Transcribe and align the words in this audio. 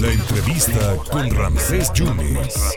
La 0.00 0.12
entrevista 0.12 0.96
con 1.10 1.30
Ramsés 1.30 1.92
Yunes. 1.92 2.76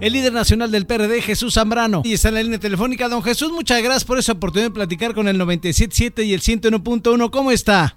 El 0.00 0.12
líder 0.12 0.32
nacional 0.32 0.70
del 0.70 0.86
PRD, 0.86 1.22
Jesús 1.22 1.54
Zambrano. 1.54 2.02
Y 2.04 2.12
está 2.12 2.28
en 2.28 2.34
la 2.34 2.42
línea 2.42 2.58
telefónica. 2.58 3.08
Don 3.08 3.22
Jesús, 3.22 3.50
muchas 3.50 3.82
gracias 3.82 4.04
por 4.04 4.18
esa 4.18 4.32
oportunidad 4.32 4.68
de 4.68 4.74
platicar 4.74 5.14
con 5.14 5.26
el 5.28 5.40
97.7 5.40 6.24
y 6.26 6.34
el 6.34 6.40
101.1. 6.40 7.30
¿Cómo 7.30 7.50
está? 7.50 7.96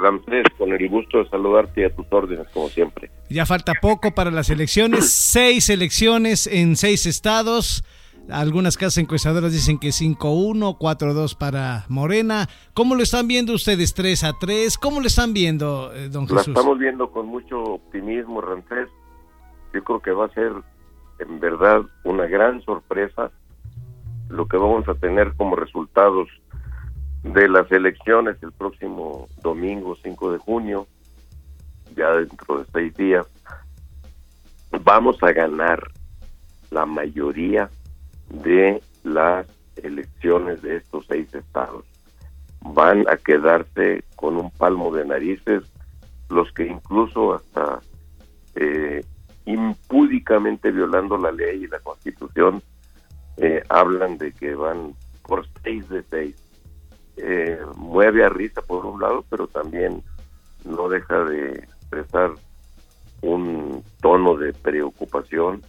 Ramsés, 0.00 0.44
con 0.56 0.72
el 0.72 0.88
gusto 0.88 1.18
de 1.18 1.28
saludarte 1.28 1.82
y 1.82 1.84
a 1.84 1.94
tus 1.94 2.06
órdenes, 2.10 2.46
como 2.52 2.68
siempre. 2.68 3.10
Ya 3.28 3.46
falta 3.46 3.74
poco 3.80 4.14
para 4.14 4.30
las 4.30 4.50
elecciones. 4.50 5.10
seis 5.10 5.68
elecciones 5.70 6.46
en 6.46 6.76
seis 6.76 7.06
estados. 7.06 7.84
Algunas 8.30 8.76
casas 8.76 8.98
encuestadoras 8.98 9.52
dicen 9.52 9.78
que 9.78 9.88
5-1, 9.88 10.78
4-2 10.78 11.36
para 11.36 11.84
Morena. 11.88 12.48
¿Cómo 12.74 12.94
lo 12.96 13.02
están 13.02 13.28
viendo 13.28 13.52
ustedes 13.52 13.94
3 13.94 14.24
a 14.24 14.32
3? 14.38 14.78
¿Cómo 14.78 15.00
lo 15.00 15.06
están 15.06 15.32
viendo, 15.32 15.92
eh, 15.94 16.08
don 16.08 16.26
Jesús? 16.26 16.48
Lo 16.48 16.52
estamos 16.54 16.78
viendo 16.78 17.10
con 17.10 17.26
mucho 17.26 17.62
optimismo, 17.62 18.40
Ramsés. 18.40 18.88
Yo 19.72 19.84
creo 19.84 20.00
que 20.00 20.10
va 20.10 20.26
a 20.26 20.30
ser 20.30 20.52
en 21.20 21.40
verdad 21.40 21.82
una 22.04 22.26
gran 22.26 22.62
sorpresa 22.62 23.30
lo 24.28 24.46
que 24.46 24.56
vamos 24.56 24.88
a 24.88 24.94
tener 24.94 25.34
como 25.36 25.54
resultados 25.54 26.28
de 27.22 27.48
las 27.48 27.70
elecciones 27.70 28.36
el 28.42 28.52
próximo 28.52 29.28
domingo 29.42 29.96
5 30.02 30.32
de 30.32 30.38
junio, 30.38 30.86
ya 31.94 32.10
dentro 32.10 32.58
de 32.58 32.64
seis 32.72 32.94
días. 32.94 33.26
Vamos 34.82 35.22
a 35.22 35.32
ganar 35.32 35.90
la 36.70 36.86
mayoría 36.86 37.70
de 38.28 38.82
las 39.04 39.46
elecciones 39.76 40.62
de 40.62 40.76
estos 40.76 41.06
seis 41.06 41.32
estados. 41.34 41.84
Van 42.60 43.04
a 43.08 43.16
quedarse 43.16 44.04
con 44.16 44.36
un 44.36 44.50
palmo 44.50 44.92
de 44.94 45.04
narices 45.04 45.62
los 46.28 46.50
que 46.52 46.66
incluso 46.66 47.34
hasta 47.34 47.80
eh, 48.56 49.04
impúdicamente 49.44 50.70
violando 50.70 51.16
la 51.16 51.30
ley 51.30 51.64
y 51.64 51.68
la 51.68 51.78
constitución 51.80 52.62
eh, 53.36 53.62
hablan 53.68 54.18
de 54.18 54.32
que 54.32 54.54
van 54.54 54.94
por 55.22 55.46
seis 55.62 55.88
de 55.88 56.02
seis. 56.04 56.42
Eh, 57.18 57.58
mueve 57.76 58.24
a 58.24 58.28
risa 58.28 58.60
por 58.62 58.84
un 58.84 59.00
lado, 59.00 59.24
pero 59.30 59.46
también 59.46 60.02
no 60.64 60.88
deja 60.88 61.24
de 61.24 61.50
expresar 61.50 62.32
un 63.22 63.82
tono 64.00 64.36
de 64.36 64.52
preocupación 64.52 65.62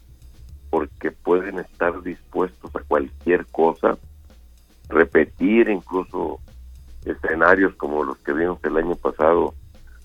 porque 0.70 1.12
pueden 1.12 1.60
estar 1.60 2.02
dispuestos 2.02 2.76
a 2.76 2.84
cualquier 2.84 3.46
cosa, 3.48 3.98
repetir 4.90 5.70
incluso 5.70 6.40
escenarios 7.06 7.76
como 7.76 8.04
los 8.04 8.18
que 8.20 8.34
vimos 8.34 8.60
el 8.64 8.78
año 8.78 8.96
pasado, 8.96 9.54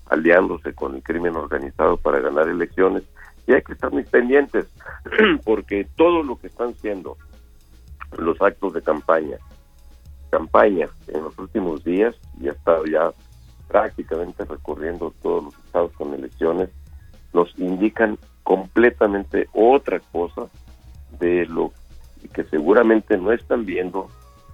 aliándose 0.09 0.73
con 0.73 0.95
el 0.95 1.03
crimen 1.03 1.35
organizado 1.35 1.97
para 1.97 2.19
ganar 2.19 2.47
elecciones, 2.47 3.03
y 3.47 3.53
hay 3.53 3.61
que 3.61 3.73
estar 3.73 3.91
muy 3.91 4.03
pendientes, 4.03 4.67
porque 5.43 5.87
todo 5.95 6.23
lo 6.23 6.37
que 6.37 6.47
están 6.47 6.73
siendo 6.75 7.17
los 8.17 8.41
actos 8.41 8.73
de 8.73 8.81
campaña, 8.81 9.37
campaña 10.29 10.87
en 11.07 11.23
los 11.23 11.37
últimos 11.37 11.83
días, 11.83 12.15
y 12.39 12.47
ha 12.47 12.51
estado 12.51 12.85
ya 12.85 13.11
prácticamente 13.67 14.45
recorriendo 14.45 15.13
todos 15.21 15.45
los 15.45 15.57
estados 15.65 15.91
con 15.93 16.13
elecciones, 16.13 16.69
nos 17.33 17.57
indican 17.57 18.17
completamente 18.43 19.47
otra 19.53 19.99
cosa 20.11 20.43
de 21.19 21.45
lo 21.45 21.71
que 22.33 22.43
seguramente 22.45 23.17
no 23.17 23.31
están 23.31 23.65
viendo 23.65 24.09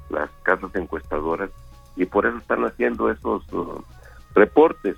las 0.10 0.30
casas 0.44 0.74
encuestadoras 0.76 1.50
y 1.96 2.06
por 2.06 2.26
eso 2.26 2.38
están 2.38 2.64
haciendo 2.66 3.12
esos 3.12 3.52
uh, 3.54 3.84
reportes. 4.34 4.96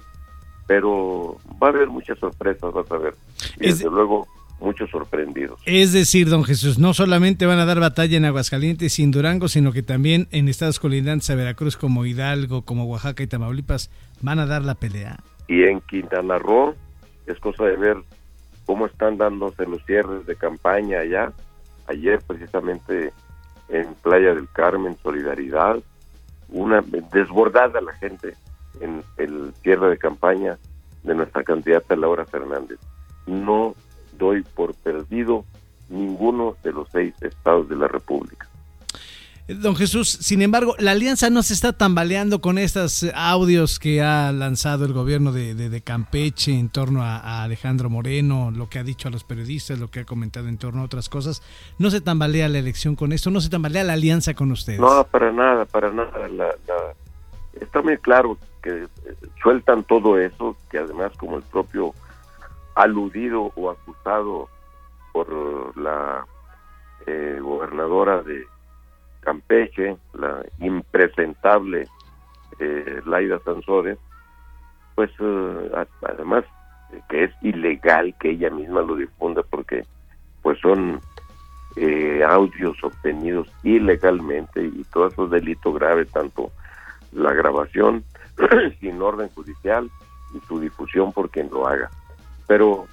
Pero 0.67 1.37
va 1.61 1.67
a 1.67 1.69
haber 1.71 1.89
muchas 1.89 2.17
sorpresas, 2.19 2.71
vas 2.71 2.89
a 2.91 2.97
ver. 2.97 3.15
Y 3.57 3.67
desde 3.67 3.89
luego, 3.89 4.27
muchos 4.61 4.89
sorprendidos. 4.89 5.59
Es 5.65 5.91
decir, 5.91 6.29
don 6.29 6.43
Jesús, 6.43 6.79
no 6.79 6.93
solamente 6.93 7.45
van 7.45 7.59
a 7.59 7.65
dar 7.65 7.79
batalla 7.79 8.15
en 8.15 8.25
Aguascalientes 8.25 8.97
y 8.99 9.03
en 9.03 9.11
Durango, 9.11 9.47
sino 9.47 9.73
que 9.73 9.83
también 9.83 10.27
en 10.31 10.47
estados 10.47 10.79
colindantes 10.79 11.29
a 11.29 11.35
Veracruz 11.35 11.75
como 11.75 12.05
Hidalgo, 12.05 12.61
como 12.61 12.85
Oaxaca 12.85 13.23
y 13.23 13.27
Tamaulipas 13.27 13.89
van 14.21 14.39
a 14.39 14.45
dar 14.45 14.63
la 14.63 14.75
pelea. 14.75 15.19
Y 15.47 15.63
en 15.63 15.81
Quintana 15.81 16.37
Roo 16.37 16.75
es 17.25 17.37
cosa 17.39 17.65
de 17.65 17.75
ver 17.75 17.97
cómo 18.65 18.85
están 18.85 19.17
dándose 19.17 19.65
los 19.65 19.83
cierres 19.85 20.25
de 20.25 20.35
campaña 20.35 20.99
allá. 20.99 21.31
Ayer 21.87 22.19
precisamente 22.25 23.13
en 23.69 23.93
Playa 23.95 24.33
del 24.33 24.49
Carmen, 24.49 24.97
Solidaridad, 25.01 25.77
una 26.49 26.81
desbordada 26.81 27.81
la 27.81 27.93
gente 27.93 28.35
en 28.79 29.03
el 29.17 29.53
cierre 29.61 29.89
de 29.89 29.97
campaña 29.97 30.57
de 31.03 31.15
nuestra 31.15 31.43
candidata 31.43 31.95
Laura 31.95 32.25
Fernández. 32.25 32.79
No 33.25 33.75
doy 34.17 34.43
por 34.43 34.73
perdido 34.75 35.45
ninguno 35.89 36.55
de 36.63 36.71
los 36.73 36.89
seis 36.89 37.13
estados 37.21 37.67
de 37.69 37.75
la 37.75 37.87
República. 37.87 38.47
Don 39.47 39.75
Jesús, 39.75 40.09
sin 40.09 40.41
embargo, 40.41 40.75
la 40.77 40.91
alianza 40.91 41.29
no 41.29 41.43
se 41.43 41.53
está 41.53 41.73
tambaleando 41.73 42.41
con 42.41 42.57
estos 42.57 43.05
audios 43.15 43.79
que 43.79 44.01
ha 44.01 44.31
lanzado 44.31 44.85
el 44.85 44.93
gobierno 44.93 45.31
de, 45.31 45.81
Campeche 45.83 46.57
en 46.57 46.69
torno 46.69 47.03
a, 47.03 47.43
Alejandro 47.43 47.89
Moreno, 47.89 48.51
lo 48.51 48.69
que 48.69 48.79
ha 48.79 48.83
dicho 48.83 49.07
a 49.07 49.11
los 49.11 49.23
periodistas, 49.23 49.79
lo 49.79 49.89
que 49.89 50.01
ha 50.01 50.05
comentado 50.05 50.47
en 50.47 50.57
torno 50.57 50.81
a 50.81 50.85
otras 50.85 51.09
cosas. 51.09 51.41
¿No 51.79 51.89
se 51.89 52.01
tambalea 52.01 52.47
la 52.49 52.59
elección 52.59 52.95
con 52.95 53.11
esto? 53.11 53.29
¿No 53.29 53.41
se 53.41 53.49
tambalea 53.49 53.83
la 53.83 53.93
alianza 53.93 54.33
con 54.35 54.51
ustedes? 54.51 54.79
No, 54.79 55.03
para 55.05 55.31
nada, 55.31 55.65
para 55.65 55.91
nada. 55.91 56.19
Está 57.59 57.81
muy 57.81 57.97
claro 57.97 58.37
que 58.61 58.83
eh, 58.83 58.87
sueltan 59.41 59.83
todo 59.83 60.17
eso, 60.19 60.55
que 60.69 60.77
además 60.77 61.11
como 61.17 61.37
el 61.37 61.43
propio 61.43 61.93
aludido 62.75 63.51
o 63.55 63.69
acusado 63.69 64.47
por 65.11 65.77
la 65.77 66.25
eh, 67.05 67.39
gobernadora 67.41 68.21
de 68.21 68.45
Campeche, 69.21 69.97
la 70.13 70.43
impresentable 70.59 71.87
eh, 72.59 73.01
Laida 73.05 73.39
Sansores, 73.39 73.97
pues 74.95 75.09
eh, 75.19 75.71
además 76.01 76.43
que 77.09 77.23
es 77.25 77.31
ilegal 77.41 78.13
que 78.19 78.31
ella 78.31 78.49
misma 78.49 78.81
lo 78.81 78.95
difunda 78.95 79.43
porque 79.43 79.85
pues 80.41 80.59
son 80.59 80.99
eh, 81.77 82.21
audios 82.27 82.83
obtenidos 82.83 83.47
ilegalmente 83.63 84.63
y 84.63 84.83
todo 84.91 85.07
eso 85.07 85.25
es 85.25 85.31
delito 85.31 85.71
grave, 85.71 86.05
tanto 86.05 86.51
la 87.13 87.33
grabación 87.33 88.03
sin 88.79 89.01
orden 89.01 89.29
judicial 89.29 89.89
y 90.33 90.39
su 90.47 90.59
difusión 90.59 91.13
por 91.13 91.29
quien 91.29 91.49
lo 91.49 91.67
haga. 91.67 91.89
Pero 92.47 92.87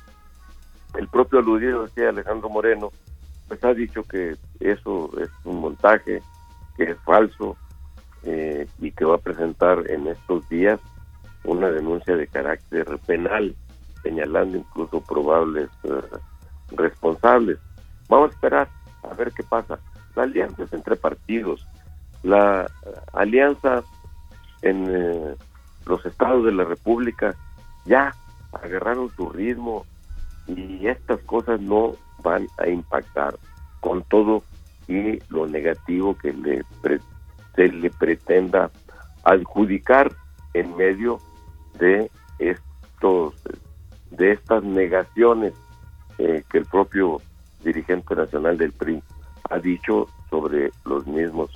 el 0.96 1.08
propio 1.08 1.40
aludido 1.40 1.84
decía 1.84 2.10
Alejandro 2.10 2.48
Moreno, 2.48 2.92
pues 3.48 3.64
ha 3.64 3.74
dicho 3.74 4.02
que 4.04 4.36
eso 4.60 5.10
es 5.18 5.30
un 5.44 5.60
montaje, 5.60 6.22
que 6.76 6.84
es 6.84 6.98
falso 7.00 7.56
eh, 8.22 8.68
y 8.78 8.92
que 8.92 9.04
va 9.04 9.16
a 9.16 9.20
presentar 9.20 9.90
en 9.90 10.06
estos 10.06 10.48
días 10.48 10.78
una 11.44 11.70
denuncia 11.70 12.14
de 12.16 12.26
carácter 12.26 12.86
penal, 13.06 13.54
señalando 14.02 14.58
incluso 14.58 15.00
probables 15.00 15.70
eh, 15.84 16.02
responsables. 16.72 17.58
Vamos 18.08 18.30
a 18.30 18.34
esperar 18.34 18.68
a 19.02 19.14
ver 19.14 19.32
qué 19.32 19.42
pasa. 19.42 19.78
La 20.14 20.24
alianza 20.24 20.64
entre 20.70 20.96
partidos. 20.96 21.66
La 22.22 22.70
alianza 23.12 23.82
en 24.62 24.86
eh, 24.88 25.36
los 25.86 26.04
estados 26.04 26.44
de 26.44 26.52
la 26.52 26.64
República 26.64 27.34
ya 27.86 28.14
agarraron 28.52 29.10
su 29.16 29.30
ritmo 29.30 29.86
y 30.46 30.86
estas 30.86 31.20
cosas 31.20 31.60
no 31.60 31.94
van 32.22 32.46
a 32.58 32.68
impactar 32.68 33.36
con 33.80 34.02
todo 34.04 34.42
y 34.86 35.18
lo 35.28 35.46
negativo 35.46 36.16
que 36.16 36.32
le 36.32 36.62
se 37.54 37.68
le 37.68 37.90
pretenda 37.90 38.70
adjudicar 39.24 40.10
en 40.54 40.76
medio 40.76 41.18
de 41.78 42.10
estos 42.38 43.34
de 44.10 44.32
estas 44.32 44.62
negaciones 44.62 45.52
eh, 46.18 46.42
que 46.50 46.58
el 46.58 46.64
propio 46.66 47.20
dirigente 47.62 48.14
nacional 48.14 48.56
del 48.56 48.72
PRI 48.72 49.02
ha 49.50 49.58
dicho 49.58 50.08
sobre 50.30 50.70
los 50.84 51.06
mismos 51.06 51.50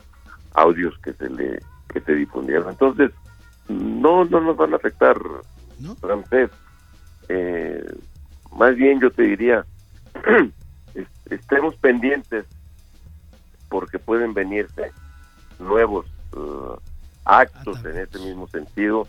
audios 0.55 0.99
que 0.99 1.13
se 1.15 1.31
le 1.31 1.61
que 1.89 2.01
se 2.01 2.15
difundieron. 2.15 2.71
Entonces 2.71 3.11
no 3.69 4.25
no 4.25 4.41
nos 4.41 4.57
van 4.57 4.75
a 4.75 4.77
afectar 4.77 5.17
francés 6.01 6.51
eh, 7.29 7.85
más 8.57 8.77
bien 8.77 9.01
yo 9.01 9.11
te 9.11 9.23
diría 9.23 9.65
estemos 11.35 11.75
pendientes 11.77 12.47
porque 13.69 13.99
pueden 13.99 14.35
venirse 14.35 14.93
nuevos 15.59 16.07
uh, 16.35 16.77
actos 17.25 17.85
en 17.85 17.99
ese 17.99 18.19
mismo 18.19 18.47
sentido, 18.49 19.07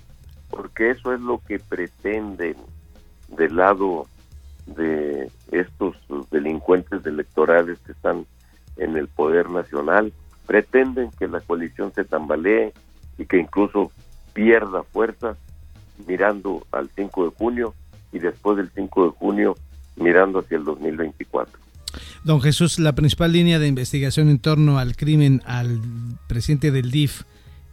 porque 0.50 0.92
eso 0.92 1.14
es 1.14 1.20
lo 1.20 1.40
que 1.40 1.60
pretenden 1.60 2.56
del 3.28 3.56
lado 3.56 4.08
de 4.66 5.30
estos 5.52 5.98
delincuentes 6.32 7.06
electorales 7.06 7.80
que 7.80 7.92
están 7.92 8.26
en 8.78 8.96
el 8.96 9.08
poder 9.08 9.50
nacional, 9.50 10.14
pretenden 10.46 11.12
que 11.12 11.28
la 11.28 11.42
coalición 11.42 11.92
se 11.94 12.06
tambalee 12.06 12.74
y 13.18 13.26
que 13.26 13.38
incluso 13.38 13.92
pierda 14.34 14.84
fuerza 14.84 15.36
mirando 16.08 16.66
al 16.72 16.90
5 16.96 17.26
de 17.26 17.36
junio 17.36 17.74
y 18.12 18.20
después 18.20 18.58
del 18.58 18.72
5 18.74 19.06
de 19.06 19.12
junio 19.12 19.56
mirando 19.96 20.40
hacia 20.40 20.58
el 20.58 20.64
2024. 20.64 21.60
Don 22.24 22.42
Jesús, 22.42 22.80
la 22.80 22.94
principal 22.94 23.32
línea 23.32 23.60
de 23.60 23.68
investigación 23.68 24.30
en 24.30 24.40
torno 24.40 24.80
al 24.80 24.96
crimen 24.96 25.42
al 25.46 25.80
presidente 26.28 26.72
del 26.72 26.92
DIF 26.92 27.24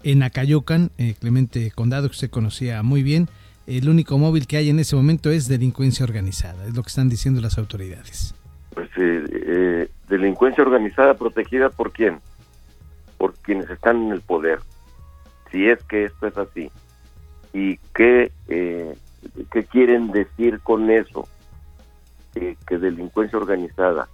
en 0.02 0.22
Acayucan, 0.22 0.90
eh, 0.98 1.14
Clemente 1.18 1.70
Condado, 1.70 2.08
que 2.08 2.14
usted 2.14 2.30
conocía 2.30 2.82
muy 2.82 3.02
bien, 3.02 3.28
el 3.66 3.88
único 3.88 4.18
móvil 4.18 4.46
que 4.46 4.56
hay 4.56 4.70
en 4.70 4.78
ese 4.78 4.96
momento 4.96 5.30
es 5.30 5.48
delincuencia 5.48 6.04
organizada, 6.04 6.66
es 6.66 6.74
lo 6.74 6.82
que 6.82 6.88
están 6.88 7.08
diciendo 7.08 7.40
las 7.40 7.58
autoridades. 7.58 8.34
Pues 8.74 8.88
eh, 8.96 9.24
eh, 9.32 9.88
delincuencia 10.08 10.64
organizada 10.64 11.14
protegida 11.14 11.70
por 11.70 11.92
quién? 11.92 12.20
Por 13.18 13.34
quienes 13.34 13.68
están 13.70 14.06
en 14.06 14.12
el 14.12 14.20
poder. 14.20 14.60
Si 15.50 15.68
es 15.68 15.82
que 15.84 16.04
esto 16.04 16.26
es 16.26 16.36
así. 16.36 16.70
¿Y 17.52 17.76
qué, 17.94 18.30
qué 18.46 19.64
quieren 19.64 20.12
decir 20.12 20.60
con 20.60 20.88
eso? 20.90 21.28
Que 22.32 22.78
delincuencia 22.78 23.38
organizada, 23.38 24.08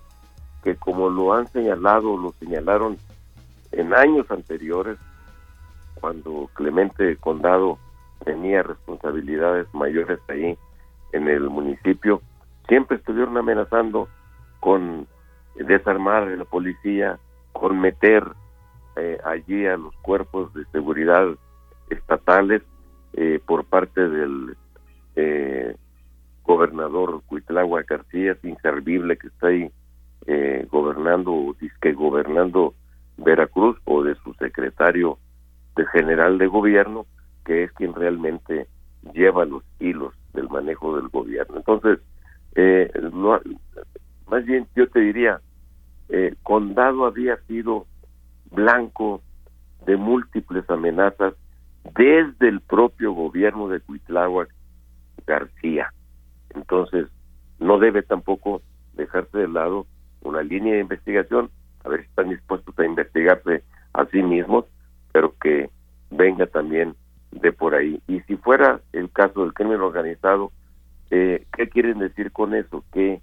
que 0.62 0.76
como 0.76 1.08
lo 1.10 1.32
han 1.32 1.46
señalado, 1.48 2.16
lo 2.16 2.32
señalaron 2.40 2.98
en 3.72 3.94
años 3.94 4.30
anteriores, 4.30 4.98
cuando 5.94 6.48
Clemente 6.54 7.16
Condado 7.16 7.78
tenía 8.24 8.62
responsabilidades 8.62 9.66
mayores 9.74 10.18
ahí 10.28 10.56
en 11.12 11.28
el 11.28 11.48
municipio, 11.48 12.22
siempre 12.68 12.96
estuvieron 12.96 13.36
amenazando 13.36 14.08
con 14.60 15.06
desarmar 15.54 16.24
a 16.24 16.36
la 16.36 16.44
policía, 16.44 17.18
con 17.52 17.80
meter 17.80 18.24
eh, 18.96 19.18
allí 19.24 19.66
a 19.66 19.76
los 19.76 19.94
cuerpos 19.96 20.52
de 20.54 20.64
seguridad 20.72 21.28
estatales 21.90 22.62
eh, 23.12 23.40
por 23.44 23.64
parte 23.64 24.08
del 24.08 24.56
eh, 25.14 25.76
gobernador 26.46 27.22
Cuitlagua 27.26 27.82
García, 27.82 28.32
es 28.32 28.44
inservible 28.44 29.16
que 29.16 29.26
está 29.28 29.48
ahí 29.48 29.70
eh, 30.26 30.66
gobernando, 30.70 31.32
o 31.32 31.56
que 31.80 31.92
gobernando 31.92 32.74
Veracruz, 33.18 33.76
o 33.84 34.02
de 34.02 34.14
su 34.16 34.32
secretario 34.34 35.18
de 35.74 35.86
general 35.86 36.38
de 36.38 36.46
gobierno, 36.46 37.06
que 37.44 37.64
es 37.64 37.72
quien 37.72 37.94
realmente 37.94 38.66
lleva 39.12 39.44
los 39.44 39.62
hilos 39.78 40.14
del 40.32 40.48
manejo 40.48 40.96
del 40.96 41.08
gobierno. 41.08 41.56
Entonces, 41.56 41.98
eh, 42.54 42.90
más 44.26 44.44
bien 44.44 44.66
yo 44.74 44.88
te 44.88 45.00
diría, 45.00 45.40
eh, 46.08 46.34
Condado 46.42 47.06
había 47.06 47.36
sido 47.48 47.86
blanco 48.50 49.22
de 49.86 49.96
múltiples 49.96 50.68
amenazas 50.70 51.34
desde 51.96 52.48
el 52.48 52.60
propio 52.60 53.12
gobierno 53.12 53.68
de 53.68 53.80
Cuitláhuac 53.80 54.48
García. 55.26 55.92
Entonces, 56.56 57.06
no 57.58 57.78
debe 57.78 58.02
tampoco 58.02 58.62
dejarse 58.94 59.38
de 59.38 59.48
lado 59.48 59.86
una 60.22 60.42
línea 60.42 60.74
de 60.74 60.80
investigación, 60.80 61.50
a 61.84 61.88
ver 61.88 62.00
si 62.00 62.08
están 62.08 62.30
dispuestos 62.30 62.76
a 62.78 62.84
investigarse 62.84 63.62
a 63.92 64.06
sí 64.06 64.22
mismos, 64.22 64.64
pero 65.12 65.34
que 65.40 65.70
venga 66.10 66.46
también 66.46 66.94
de 67.30 67.52
por 67.52 67.74
ahí. 67.74 68.00
Y 68.08 68.20
si 68.22 68.36
fuera 68.36 68.80
el 68.92 69.10
caso 69.10 69.42
del 69.42 69.54
crimen 69.54 69.80
organizado, 69.80 70.52
eh, 71.10 71.46
¿qué 71.56 71.68
quieren 71.68 71.98
decir 71.98 72.32
con 72.32 72.54
eso? 72.54 72.84
¿Qué, 72.92 73.20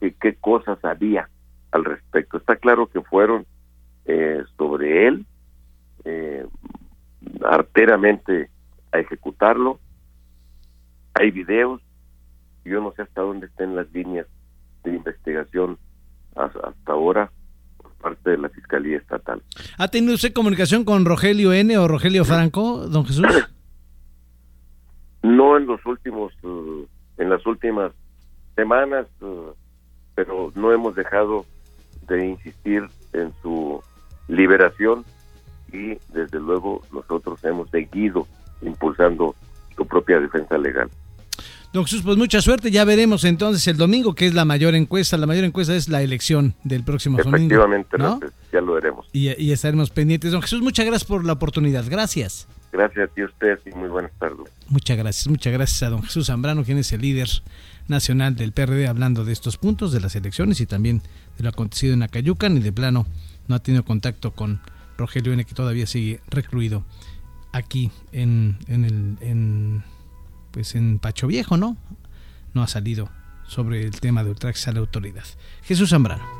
qué, 0.00 0.34
cosas 0.40 0.82
había 0.84 1.28
al 1.72 1.84
respecto? 1.84 2.38
Está 2.38 2.56
claro 2.56 2.86
que 2.86 3.02
fueron 3.02 3.46
eh, 4.06 4.42
sobre 4.56 5.06
él 5.06 5.26
eh, 6.04 6.46
arteramente 7.44 8.48
a 8.92 8.98
ejecutarlo. 8.98 9.78
Hay 11.14 11.30
videos, 11.30 11.82
yo 12.64 12.80
no 12.80 12.92
sé 12.92 13.02
hasta 13.02 13.22
dónde 13.22 13.46
estén 13.46 13.76
las 13.76 13.90
líneas 13.92 14.26
de 14.84 14.94
investigación 14.94 15.78
hasta 16.36 16.92
ahora 16.92 17.30
por 17.76 17.92
parte 17.94 18.30
de 18.30 18.38
la 18.38 18.48
Fiscalía 18.48 18.98
Estatal. 18.98 19.42
¿Ha 19.78 19.88
tenido 19.88 20.14
usted 20.14 20.32
comunicación 20.32 20.84
con 20.84 21.04
Rogelio 21.04 21.52
N 21.52 21.76
o 21.78 21.88
Rogelio 21.88 22.24
Franco, 22.24 22.86
don 22.88 23.04
Jesús? 23.04 23.26
No 25.22 25.56
en 25.56 25.66
los 25.66 25.84
últimos, 25.84 26.32
uh, 26.42 26.86
en 27.18 27.28
las 27.28 27.44
últimas 27.46 27.92
semanas, 28.56 29.06
uh, 29.20 29.52
pero 30.14 30.52
no 30.54 30.72
hemos 30.72 30.94
dejado 30.94 31.44
de 32.08 32.26
insistir 32.26 32.84
en 33.12 33.32
su 33.42 33.82
liberación 34.28 35.04
y 35.72 35.98
desde 36.12 36.40
luego 36.40 36.82
nosotros 36.92 37.42
hemos 37.44 37.70
seguido 37.70 38.26
impulsando 38.62 39.34
su 39.76 39.86
propia 39.86 40.20
defensa 40.20 40.58
legal. 40.58 40.90
Don 41.72 41.84
Jesús, 41.84 42.02
pues 42.02 42.16
mucha 42.16 42.40
suerte. 42.40 42.72
Ya 42.72 42.84
veremos 42.84 43.22
entonces 43.24 43.66
el 43.68 43.76
domingo, 43.76 44.14
que 44.14 44.26
es 44.26 44.34
la 44.34 44.44
mayor 44.44 44.74
encuesta. 44.74 45.16
La 45.16 45.26
mayor 45.26 45.44
encuesta 45.44 45.76
es 45.76 45.88
la 45.88 46.02
elección 46.02 46.54
del 46.64 46.82
próximo 46.82 47.16
domingo. 47.18 47.54
Efectivamente, 47.54 47.96
ya 48.52 48.60
lo 48.60 48.74
veremos. 48.74 49.06
Y, 49.12 49.52
estaremos 49.52 49.90
pendientes. 49.90 50.32
Don 50.32 50.42
Jesús, 50.42 50.62
muchas 50.62 50.84
gracias 50.84 51.06
por 51.06 51.24
la 51.24 51.34
oportunidad. 51.34 51.84
Gracias. 51.88 52.48
Gracias 52.72 53.08
a 53.08 53.14
ti, 53.14 53.22
usted, 53.22 53.58
y 53.66 53.70
muy 53.76 53.88
buenas 53.88 54.10
tardes. 54.18 54.50
Muchas 54.68 54.96
gracias. 54.96 55.28
Muchas 55.28 55.52
gracias 55.52 55.82
a 55.84 55.90
don 55.90 56.02
Jesús 56.02 56.26
Zambrano, 56.26 56.64
quien 56.64 56.78
es 56.78 56.92
el 56.92 57.02
líder 57.02 57.28
nacional 57.86 58.34
del 58.34 58.52
PRD, 58.52 58.88
hablando 58.88 59.24
de 59.24 59.32
estos 59.32 59.56
puntos, 59.56 59.92
de 59.92 60.00
las 60.00 60.16
elecciones 60.16 60.60
y 60.60 60.66
también 60.66 61.02
de 61.36 61.44
lo 61.44 61.50
acontecido 61.50 61.94
en 61.94 62.02
Acayucan. 62.02 62.56
Y 62.56 62.60
de 62.60 62.72
plano, 62.72 63.06
no 63.46 63.54
ha 63.54 63.60
tenido 63.60 63.84
contacto 63.84 64.32
con 64.32 64.60
Rogelio 64.98 65.32
N., 65.32 65.44
que 65.44 65.54
todavía 65.54 65.86
sigue 65.86 66.20
recluido 66.30 66.84
aquí 67.52 67.92
en, 68.10 68.58
en 68.66 68.84
el. 68.84 69.16
En, 69.20 69.84
pues 70.50 70.74
en 70.74 70.98
Pacho 70.98 71.26
Viejo, 71.26 71.56
¿no? 71.56 71.76
No 72.54 72.62
ha 72.62 72.66
salido 72.66 73.10
sobre 73.46 73.84
el 73.84 74.00
tema 74.00 74.24
de 74.24 74.30
ultraje 74.30 74.70
a 74.70 74.72
la 74.72 74.80
autoridad. 74.80 75.24
Jesús 75.62 75.90
Zambrano. 75.90 76.39